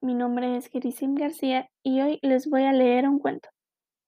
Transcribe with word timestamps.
Mi 0.00 0.14
nombre 0.14 0.56
es 0.56 0.68
Gerisim 0.68 1.14
García 1.14 1.68
y 1.82 2.00
hoy 2.00 2.18
les 2.22 2.48
voy 2.48 2.64
a 2.64 2.72
leer 2.72 3.08
un 3.08 3.18
cuento. 3.18 3.48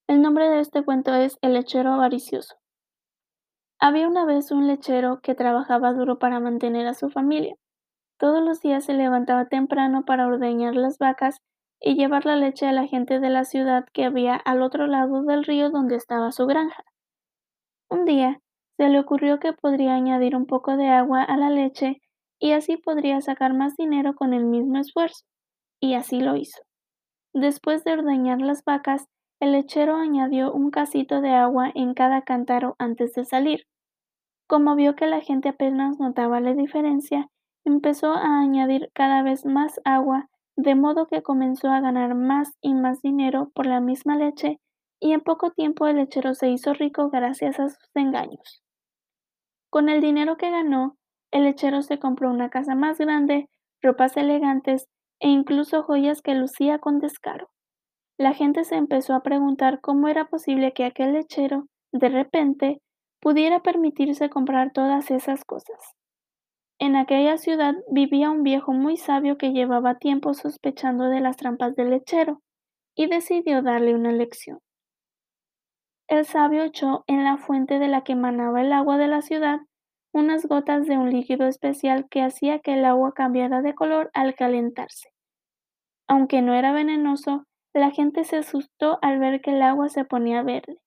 El 0.09 0.23
nombre 0.23 0.49
de 0.49 0.61
este 0.61 0.85
cuento 0.85 1.15
es 1.15 1.39
El 1.41 1.53
lechero 1.53 1.93
avaricioso. 1.93 2.57
Había 3.79 4.09
una 4.09 4.25
vez 4.25 4.51
un 4.51 4.67
lechero 4.67 5.21
que 5.21 5.35
trabajaba 5.35 5.93
duro 5.93 6.19
para 6.19 6.41
mantener 6.41 6.87
a 6.87 6.95
su 6.95 7.11
familia. 7.11 7.55
Todos 8.19 8.43
los 8.43 8.61
días 8.61 8.85
se 8.85 8.95
levantaba 8.95 9.47
temprano 9.47 10.05
para 10.05 10.27
ordeñar 10.27 10.75
las 10.75 10.99
vacas 10.99 11.41
y 11.81 11.95
llevar 11.95 12.27
la 12.27 12.37
leche 12.37 12.67
a 12.67 12.73
la 12.73 12.87
gente 12.87 13.21
de 13.21 13.31
la 13.31 13.45
ciudad 13.45 13.85
que 13.93 14.05
había 14.05 14.35
al 14.35 14.63
otro 14.63 14.87
lado 14.87 15.23
del 15.23 15.45
río 15.45 15.71
donde 15.71 15.95
estaba 15.95 16.33
su 16.33 16.47
granja. 16.47 16.83
Un 17.89 18.05
día 18.05 18.41
se 18.77 18.89
le 18.89 18.99
ocurrió 18.99 19.39
que 19.39 19.53
podría 19.53 19.95
añadir 19.95 20.35
un 20.35 20.47
poco 20.47 20.77
de 20.77 20.89
agua 20.89 21.23
a 21.23 21.37
la 21.37 21.51
leche 21.51 22.01
y 22.41 22.53
así 22.53 22.77
podría 22.77 23.21
sacar 23.21 23.55
más 23.55 23.77
dinero 23.77 24.15
con 24.15 24.35
el 24.35 24.45
mismo 24.45 24.79
esfuerzo, 24.79 25.25
y 25.81 25.95
así 25.95 26.21
lo 26.21 26.37
hizo. 26.37 26.63
Después 27.35 27.85
de 27.85 27.93
ordeñar 27.93 28.41
las 28.41 28.65
vacas, 28.65 29.07
el 29.41 29.53
lechero 29.53 29.97
añadió 29.97 30.53
un 30.53 30.71
casito 30.71 31.21
de 31.21 31.31
agua 31.31 31.71
en 31.75 31.95
cada 31.95 32.23
cántaro 32.23 32.75
antes 32.79 33.13
de 33.13 33.25
salir. 33.25 33.67
Como 34.49 34.75
vio 34.75 34.97
que 34.97 35.07
la 35.07 35.21
gente 35.21 35.51
apenas 35.51 36.01
notaba 36.01 36.41
la 36.41 36.55
diferencia, 36.55 37.29
empezó 37.65 38.15
a 38.15 38.41
añadir 38.41 38.91
cada 38.95 39.23
vez 39.23 39.45
más 39.45 39.81
agua, 39.85 40.29
de 40.57 40.75
modo 40.75 41.07
que 41.07 41.23
comenzó 41.23 41.69
a 41.69 41.81
ganar 41.81 42.15
más 42.15 42.57
y 42.61 42.75
más 42.75 43.01
dinero 43.03 43.53
por 43.55 43.67
la 43.67 43.81
misma 43.81 44.17
leche, 44.17 44.59
y 45.01 45.13
en 45.13 45.21
poco 45.21 45.53
tiempo 45.53 45.87
el 45.87 45.97
lechero 45.97 46.35
se 46.35 46.49
hizo 46.49 46.73
rico 46.73 47.11
gracias 47.11 47.61
a 47.61 47.69
sus 47.69 47.91
engaños. 47.95 48.63
Con 49.71 49.89
el 49.89 50.01
dinero 50.01 50.37
que 50.37 50.51
ganó, 50.51 50.97
el 51.31 51.45
lechero 51.45 51.83
se 51.83 51.99
compró 51.99 52.31
una 52.31 52.49
casa 52.49 52.75
más 52.75 52.99
grande, 52.99 53.49
ropas 53.83 54.17
elegantes 54.17 54.89
e 55.21 55.29
incluso 55.29 55.83
joyas 55.83 56.23
que 56.23 56.35
lucía 56.35 56.79
con 56.79 56.99
descaro. 56.99 57.49
La 58.19 58.35
gente 58.35 58.65
se 58.65 58.77
empezó 58.77 59.15
a 59.15 59.23
preguntar 59.23 59.81
cómo 59.81 60.09
era 60.09 60.27
posible 60.27 60.73
que 60.73 60.85
aquel 60.85 61.13
lechero, 61.13 61.67
de 61.93 62.09
repente, 62.09 62.81
pudiera 63.21 63.61
permitirse 63.61 64.31
comprar 64.31 64.73
todas 64.73 65.11
esas 65.11 65.45
cosas. 65.45 65.95
En 66.81 66.95
aquella 66.95 67.39
ciudad 67.39 67.75
vivía 67.91 68.31
un 68.31 68.43
viejo 68.43 68.73
muy 68.73 68.97
sabio 68.97 69.37
que 69.37 69.53
llevaba 69.53 69.99
tiempo 69.99 70.35
sospechando 70.35 71.05
de 71.05 71.21
las 71.21 71.37
trampas 71.37 71.75
del 71.75 71.91
lechero, 71.91 72.41
y 72.99 73.07
decidió 73.07 73.63
darle 73.63 73.95
una 73.95 74.11
lección. 74.11 74.59
El 76.09 76.25
sabio 76.25 76.65
echó 76.65 77.05
en 77.07 77.23
la 77.23 77.37
fuente 77.37 77.79
de 77.79 77.87
la 77.87 78.03
que 78.03 78.17
manaba 78.17 78.61
el 78.61 78.73
agua 78.73 78.99
de 78.99 79.07
la 79.07 79.23
ciudad 79.23 79.61
unas 80.13 80.47
gotas 80.47 80.87
de 80.87 80.99
un 80.99 81.11
líquido 81.11 81.47
especial 81.47 82.07
que 82.09 82.23
hacía 82.23 82.61
que 82.61 82.75
el 82.75 82.85
agua 82.85 83.13
cambiara 83.13 83.63
de 83.63 83.75
color 83.75 84.11
al 84.15 84.35
calentarse. 84.35 85.11
Aunque 86.09 86.43
no 86.43 86.55
era 86.55 86.73
venenoso, 86.73 87.45
la 87.75 87.91
gente 87.91 88.25
se 88.25 88.37
asustó 88.37 88.99
al 89.03 89.19
ver 89.19 89.41
que 89.41 89.51
el 89.51 89.63
agua 89.63 89.89
se 89.89 90.05
ponía 90.05 90.43
verde. 90.43 90.79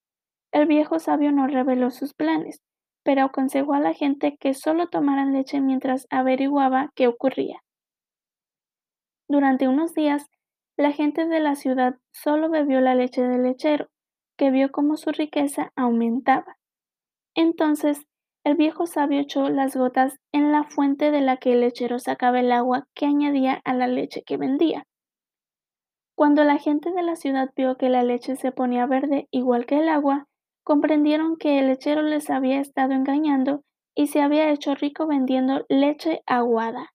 El 0.51 0.65
viejo 0.65 0.99
sabio 0.99 1.31
no 1.31 1.47
reveló 1.47 1.91
sus 1.91 2.13
planes, 2.13 2.61
pero 3.03 3.23
aconsejó 3.23 3.73
a 3.73 3.79
la 3.79 3.93
gente 3.93 4.37
que 4.39 4.53
solo 4.53 4.87
tomaran 4.87 5.33
leche 5.33 5.61
mientras 5.61 6.07
averiguaba 6.09 6.91
qué 6.95 7.07
ocurría. 7.07 7.61
Durante 9.29 9.67
unos 9.67 9.93
días, 9.93 10.25
la 10.77 10.91
gente 10.91 11.25
de 11.25 11.39
la 11.39 11.55
ciudad 11.55 11.95
solo 12.11 12.49
bebió 12.49 12.81
la 12.81 12.95
leche 12.95 13.21
del 13.21 13.43
lechero, 13.43 13.87
que 14.37 14.51
vio 14.51 14.71
cómo 14.71 14.97
su 14.97 15.11
riqueza 15.11 15.71
aumentaba. 15.75 16.57
Entonces 17.35 18.05
el 18.43 18.55
viejo 18.55 18.87
sabio 18.87 19.19
echó 19.19 19.49
las 19.49 19.75
gotas 19.75 20.19
en 20.31 20.51
la 20.51 20.63
fuente 20.63 21.11
de 21.11 21.21
la 21.21 21.37
que 21.37 21.53
el 21.53 21.61
lechero 21.61 21.99
sacaba 21.99 22.39
el 22.39 22.51
agua 22.51 22.87
que 22.95 23.05
añadía 23.05 23.61
a 23.63 23.73
la 23.73 23.87
leche 23.87 24.23
que 24.23 24.37
vendía. 24.37 24.83
Cuando 26.15 26.43
la 26.43 26.57
gente 26.57 26.91
de 26.91 27.03
la 27.03 27.15
ciudad 27.15 27.49
vio 27.55 27.77
que 27.77 27.89
la 27.89 28.03
leche 28.03 28.35
se 28.35 28.51
ponía 28.51 28.85
verde 28.85 29.27
igual 29.31 29.65
que 29.65 29.77
el 29.77 29.89
agua, 29.89 30.27
comprendieron 30.63 31.37
que 31.37 31.59
el 31.59 31.67
lechero 31.67 32.01
les 32.01 32.29
había 32.29 32.59
estado 32.59 32.93
engañando 32.93 33.61
y 33.95 34.07
se 34.07 34.21
había 34.21 34.49
hecho 34.49 34.73
rico 34.73 35.05
vendiendo 35.05 35.65
leche 35.69 36.21
aguada. 36.25 36.93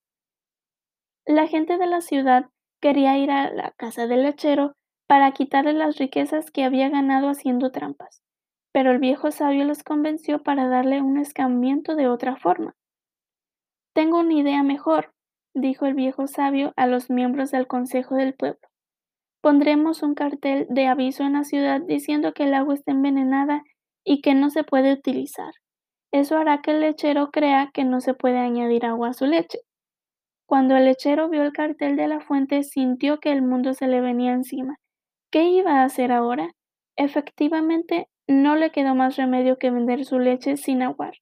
La 1.26 1.46
gente 1.46 1.76
de 1.78 1.86
la 1.86 2.00
ciudad 2.00 2.46
quería 2.80 3.18
ir 3.18 3.30
a 3.30 3.52
la 3.52 3.72
casa 3.72 4.06
del 4.06 4.22
lechero 4.22 4.72
para 5.08 5.32
quitarle 5.32 5.72
las 5.72 5.96
riquezas 5.96 6.50
que 6.50 6.64
había 6.64 6.88
ganado 6.88 7.28
haciendo 7.28 7.70
trampas 7.70 8.25
pero 8.76 8.90
el 8.90 8.98
viejo 8.98 9.30
sabio 9.30 9.64
los 9.64 9.82
convenció 9.82 10.42
para 10.42 10.68
darle 10.68 11.00
un 11.00 11.16
escambiento 11.16 11.96
de 11.96 12.08
otra 12.08 12.36
forma. 12.36 12.76
Tengo 13.94 14.20
una 14.20 14.34
idea 14.34 14.62
mejor, 14.62 15.14
dijo 15.54 15.86
el 15.86 15.94
viejo 15.94 16.26
sabio 16.26 16.74
a 16.76 16.86
los 16.86 17.08
miembros 17.08 17.50
del 17.50 17.66
consejo 17.66 18.16
del 18.16 18.34
pueblo. 18.34 18.60
Pondremos 19.40 20.02
un 20.02 20.14
cartel 20.14 20.66
de 20.68 20.88
aviso 20.88 21.22
en 21.22 21.32
la 21.32 21.44
ciudad 21.44 21.80
diciendo 21.80 22.34
que 22.34 22.42
el 22.42 22.52
agua 22.52 22.74
está 22.74 22.92
envenenada 22.92 23.62
y 24.04 24.20
que 24.20 24.34
no 24.34 24.50
se 24.50 24.62
puede 24.62 24.92
utilizar. 24.92 25.54
Eso 26.12 26.36
hará 26.36 26.60
que 26.60 26.72
el 26.72 26.80
lechero 26.80 27.30
crea 27.30 27.70
que 27.72 27.84
no 27.84 28.02
se 28.02 28.12
puede 28.12 28.40
añadir 28.40 28.84
agua 28.84 29.08
a 29.08 29.14
su 29.14 29.24
leche. 29.24 29.60
Cuando 30.44 30.76
el 30.76 30.84
lechero 30.84 31.30
vio 31.30 31.44
el 31.44 31.54
cartel 31.54 31.96
de 31.96 32.08
la 32.08 32.20
fuente, 32.20 32.62
sintió 32.62 33.20
que 33.20 33.32
el 33.32 33.40
mundo 33.40 33.72
se 33.72 33.88
le 33.88 34.02
venía 34.02 34.34
encima. 34.34 34.76
¿Qué 35.32 35.44
iba 35.44 35.80
a 35.80 35.84
hacer 35.84 36.12
ahora? 36.12 36.50
Efectivamente, 36.98 38.08
no 38.28 38.56
le 38.56 38.70
quedó 38.70 38.94
más 38.94 39.16
remedio 39.16 39.58
que 39.58 39.70
vender 39.70 40.04
su 40.04 40.18
leche 40.18 40.56
sin 40.56 40.82
aguar, 40.82 41.14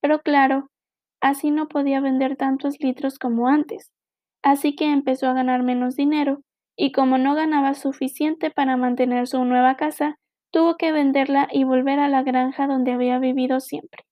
pero 0.00 0.20
claro, 0.20 0.70
así 1.20 1.50
no 1.50 1.68
podía 1.68 2.00
vender 2.00 2.36
tantos 2.36 2.80
litros 2.80 3.18
como 3.18 3.48
antes, 3.48 3.90
así 4.42 4.74
que 4.76 4.92
empezó 4.92 5.28
a 5.28 5.34
ganar 5.34 5.62
menos 5.62 5.96
dinero, 5.96 6.40
y 6.76 6.92
como 6.92 7.18
no 7.18 7.34
ganaba 7.34 7.74
suficiente 7.74 8.50
para 8.50 8.76
mantener 8.76 9.26
su 9.26 9.44
nueva 9.44 9.76
casa, 9.76 10.16
tuvo 10.52 10.76
que 10.76 10.92
venderla 10.92 11.48
y 11.50 11.64
volver 11.64 11.98
a 11.98 12.08
la 12.08 12.22
granja 12.22 12.66
donde 12.66 12.92
había 12.92 13.18
vivido 13.18 13.60
siempre. 13.60 14.04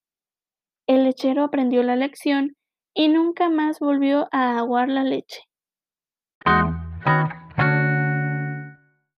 El 0.87 1.05
lechero 1.05 1.45
aprendió 1.45 1.83
la 1.83 1.97
lección 1.97 2.57
y 2.95 3.09
nunca 3.09 3.49
más 3.49 3.79
volvió 3.79 4.29
a 4.33 4.59
aguar 4.59 4.89
la 4.89 5.05
leche. 5.05 5.43